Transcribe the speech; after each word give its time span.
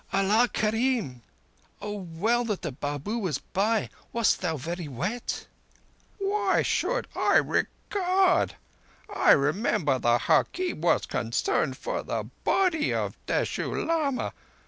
"Allah 0.11 0.49
kerim! 0.51 1.21
Oh, 1.79 1.93
well 2.17 2.43
that 2.45 2.63
the 2.63 2.71
Babu 2.71 3.19
was 3.19 3.37
by! 3.37 3.91
Wast 4.11 4.41
thou 4.41 4.57
very 4.57 4.87
wet?" 4.87 5.45
"Why 6.17 6.63
should 6.63 7.07
I 7.15 7.37
regard? 7.37 8.55
I 9.15 9.29
remember 9.33 9.99
the 9.99 10.17
hakim 10.17 10.81
was 10.81 11.05
concerned 11.05 11.77
for 11.77 12.01
the 12.01 12.23
body 12.43 12.91
of 12.91 13.15
Teshoo 13.27 13.75
Lama. 13.85 14.33